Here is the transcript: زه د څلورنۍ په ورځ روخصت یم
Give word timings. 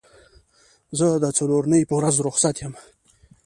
زه 0.97 1.07
د 1.23 1.25
څلورنۍ 1.37 1.81
په 1.89 1.93
ورځ 1.99 2.15
روخصت 2.25 2.55
یم 2.63 2.73